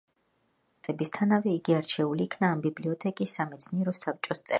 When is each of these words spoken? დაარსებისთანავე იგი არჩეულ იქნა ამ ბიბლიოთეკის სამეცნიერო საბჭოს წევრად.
დაარსებისთანავე 0.85 1.53
იგი 1.57 1.75
არჩეულ 1.79 2.23
იქნა 2.25 2.49
ამ 2.55 2.63
ბიბლიოთეკის 2.65 3.37
სამეცნიერო 3.41 3.95
საბჭოს 4.01 4.39
წევრად. 4.39 4.49